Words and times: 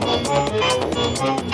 Música 0.00 1.49